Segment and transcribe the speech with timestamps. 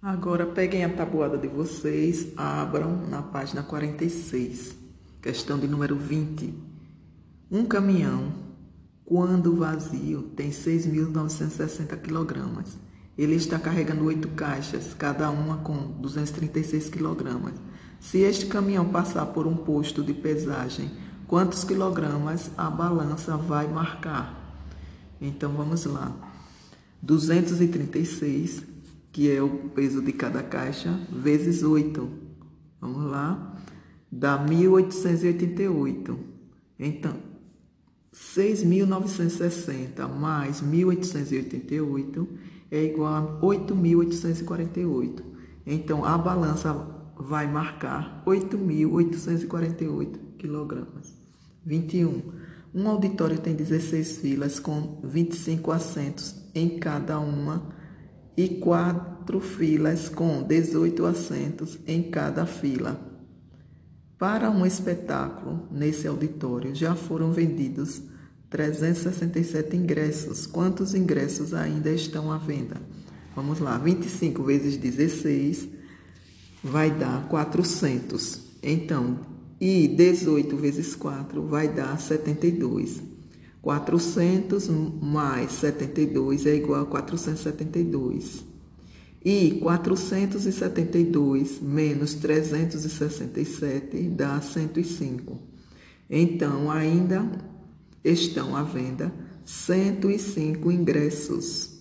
[0.00, 4.76] Agora peguem a tabuada de vocês, abram na página 46,
[5.20, 6.54] questão de número 20.
[7.50, 8.32] Um caminhão,
[9.04, 12.64] quando vazio, tem 6.960 kg.
[13.18, 17.52] Ele está carregando oito caixas, cada uma com 236 kg.
[17.98, 20.92] Se este caminhão passar por um posto de pesagem,
[21.26, 24.62] quantos quilogramas a balança vai marcar?
[25.20, 26.14] Então vamos lá.
[27.02, 28.77] 236
[29.12, 32.08] que é o peso de cada caixa, vezes 8.
[32.80, 33.56] Vamos lá?
[34.10, 36.16] Dá 1.888.
[36.78, 37.16] Então,
[38.14, 42.26] 6.960 mais 1.888
[42.70, 45.22] é igual a 8.848.
[45.66, 46.72] Então, a balança
[47.16, 51.16] vai marcar 8.848 quilogramas.
[51.64, 52.22] 21.
[52.74, 57.77] Um auditório tem 16 filas com 25 assentos em cada uma
[58.38, 62.96] e quatro filas com 18 assentos em cada fila.
[64.16, 68.00] Para um espetáculo nesse auditório já foram vendidos
[68.48, 70.46] 367 ingressos.
[70.46, 72.76] Quantos ingressos ainda estão à venda?
[73.34, 75.70] Vamos lá, 25 vezes 16
[76.62, 78.40] vai dar 400.
[78.62, 79.18] Então,
[79.60, 83.02] e 18 vezes 4 vai dar 72.
[83.62, 84.68] 400
[85.02, 88.44] mais 72 é igual a 472.
[89.24, 95.42] E 472 menos 367 dá 105.
[96.08, 97.28] Então, ainda
[98.04, 99.12] estão à venda
[99.44, 101.80] 105 ingressos.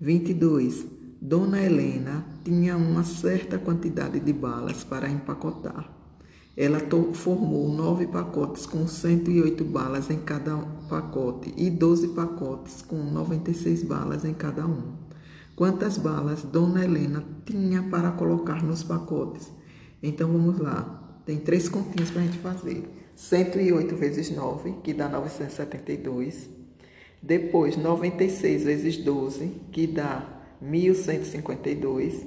[0.00, 0.86] 22.
[1.20, 6.05] Dona Helena tinha uma certa quantidade de balas para empacotar.
[6.56, 6.80] Ela
[7.12, 10.56] formou nove pacotes com 108 balas em cada
[10.88, 14.94] pacote e 12 pacotes com 96 balas em cada um.
[15.54, 19.52] Quantas balas Dona Helena tinha para colocar nos pacotes?
[20.02, 21.20] Então vamos lá.
[21.26, 22.88] Tem três continhas para a gente fazer.
[23.14, 26.48] 108 vezes 9, que dá 972.
[27.22, 32.26] Depois, 96 vezes 12, que dá 1152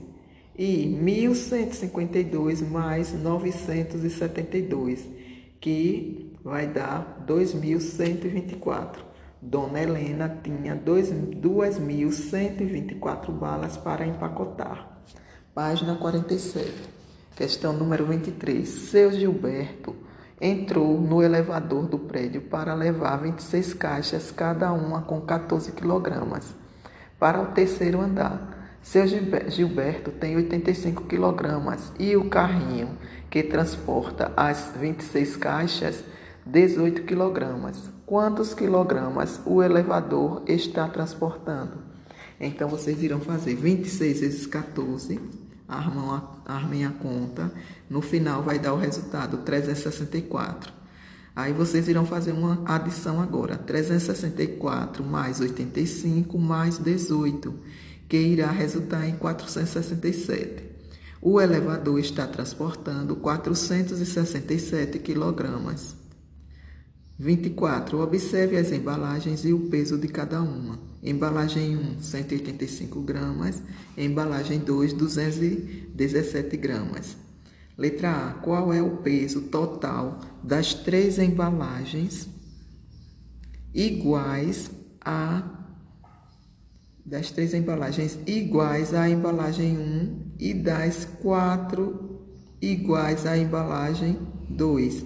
[0.60, 5.08] e 1152 mais 972,
[5.62, 9.06] que vai dar 2124.
[9.42, 15.00] Dona Helena tinha 2.124 balas para empacotar.
[15.56, 16.74] Página 47.
[17.38, 18.68] Questão número 23.
[18.68, 19.96] Seu Gilberto
[20.42, 26.54] entrou no elevador do prédio para levar 26 caixas, cada uma com 14 quilogramas,
[27.18, 28.59] para o terceiro andar.
[28.90, 32.98] Seu Gilberto tem 85 quilogramas e o carrinho
[33.30, 36.04] que transporta as 26 caixas,
[36.44, 37.88] 18 quilogramas.
[38.04, 41.84] Quantos quilogramas o elevador está transportando?
[42.40, 45.20] Então, vocês irão fazer 26 vezes 14,
[45.68, 47.54] armam a, armem a conta.
[47.88, 50.74] No final, vai dar o resultado, 364.
[51.36, 53.56] Aí, vocês irão fazer uma adição agora.
[53.56, 57.54] 364 mais 85 mais 18
[58.10, 60.64] que irá resultar em 467.
[61.22, 65.96] O elevador está transportando 467 quilogramas.
[67.20, 68.00] 24.
[68.00, 70.80] Observe as embalagens e o peso de cada uma.
[71.04, 73.62] Embalagem 1, 185 gramas.
[73.98, 77.16] Embalagem 2, 217 gramas.
[77.78, 78.34] Letra A.
[78.36, 82.28] Qual é o peso total das três embalagens
[83.74, 84.72] iguais
[85.02, 85.69] a
[87.10, 92.22] das três embalagens iguais à embalagem 1 e das quatro
[92.62, 95.06] iguais à embalagem 2.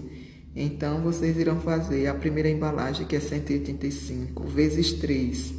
[0.53, 5.53] Então, vocês irão fazer a primeira embalagem, que é 185, vezes 3,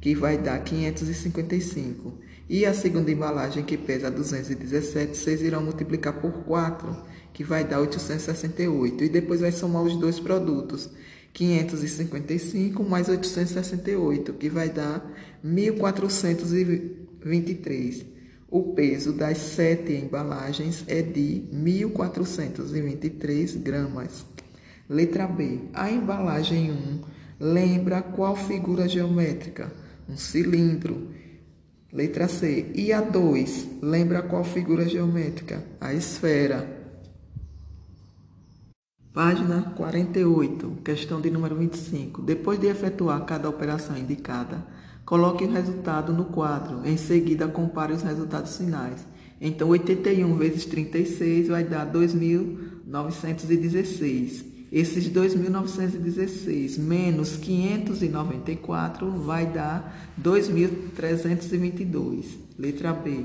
[0.00, 2.14] que vai dar 555.
[2.48, 6.96] E a segunda embalagem, que pesa 217, vocês irão multiplicar por 4,
[7.34, 9.04] que vai dar 868.
[9.04, 10.88] E depois vai somar os dois produtos,
[11.32, 15.04] 555 mais 868, que vai dar
[15.42, 18.18] 1423.
[18.50, 24.24] O peso das sete embalagens é de 1423 gramas.
[24.88, 25.58] Letra B.
[25.74, 27.00] A embalagem 1
[27.38, 29.70] lembra qual figura geométrica?
[30.08, 31.08] Um cilindro.
[31.92, 32.70] Letra C.
[32.74, 35.62] E a 2 lembra qual figura geométrica?
[35.78, 36.77] A esfera.
[39.18, 42.22] Página 48, questão de número 25.
[42.22, 44.64] Depois de efetuar cada operação indicada,
[45.04, 46.86] coloque o resultado no quadro.
[46.86, 49.04] Em seguida, compare os resultados finais.
[49.40, 54.44] Então, 81 vezes 36 vai dar 2.916.
[54.70, 62.24] esses 2.916 menos 594 vai dar 2.322.
[62.56, 63.24] Letra B.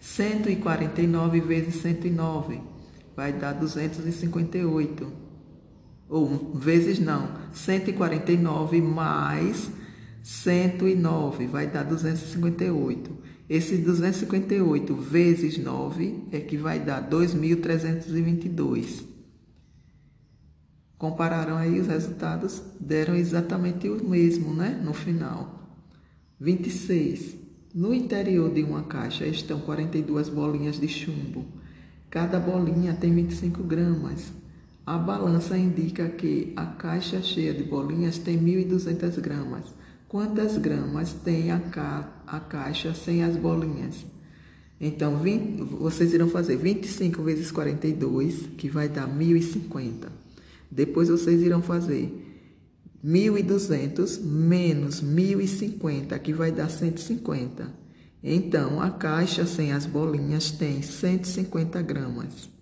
[0.00, 2.60] 149 vezes 109
[3.14, 5.27] vai dar 258.
[6.08, 9.70] Ou vezes não, 149 mais
[10.22, 13.16] 109 vai dar 258.
[13.48, 19.04] Esse 258 vezes 9 é que vai dar 2.322.
[20.98, 24.78] Compararam aí os resultados, deram exatamente o mesmo, né?
[24.84, 25.72] No final.
[26.38, 27.36] 26.
[27.74, 31.46] No interior de uma caixa estão 42 bolinhas de chumbo.
[32.10, 34.32] Cada bolinha tem 25 gramas.
[34.88, 39.66] A balança indica que a caixa cheia de bolinhas tem 1.200 gramas.
[40.08, 44.06] Quantas gramas tem a, ca a caixa sem as bolinhas?
[44.80, 50.08] Então, 20, vocês irão fazer 25 vezes 42, que vai dar 1.050.
[50.70, 52.10] Depois vocês irão fazer
[53.04, 57.70] 1.200 menos 1.050, que vai dar 150.
[58.24, 62.57] Então, a caixa sem as bolinhas tem 150 gramas.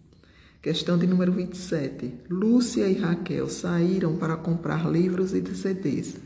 [0.67, 2.23] Questão de número 27.
[2.29, 6.17] Lúcia e Raquel saíram para comprar livros e CDs.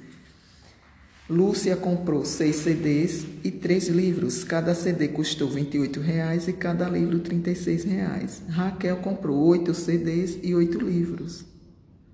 [1.29, 4.43] Lúcia comprou seis CDs e três livros.
[4.43, 8.49] Cada CD custou R$ 28,00 e cada livro R$ 36,00.
[8.49, 11.45] Raquel comprou oito CDs e oito livros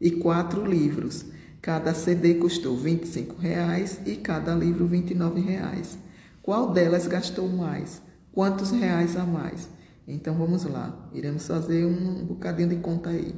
[0.00, 1.26] e quatro livros.
[1.62, 5.96] Cada CD custou R$ 25,00 e cada livro R$ 29,00.
[6.42, 8.02] Qual delas gastou mais?
[8.32, 9.75] Quantos reais a mais?
[10.06, 13.34] Então vamos lá, iremos fazer um bocadinho de conta aí.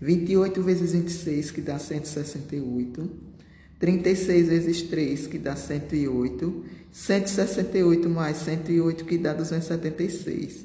[0.00, 3.10] 28 vezes 26, que dá 168.
[3.78, 6.64] 36 vezes 3, que dá 108.
[6.90, 10.64] 168 mais 108, que dá 276.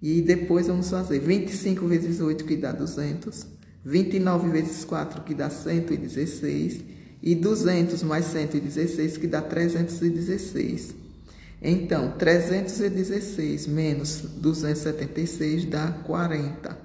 [0.00, 3.46] E depois vamos fazer 25 vezes 8, que dá 200.
[3.84, 6.80] 29 vezes 4, que dá 116,
[7.22, 10.94] e 200 mais 116, que dá 316.
[11.66, 16.76] Então, 316 menos 276 dá 40.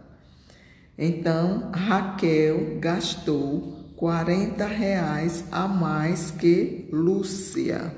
[0.98, 7.94] Então, Raquel gastou 40 reais a mais que Lúcia.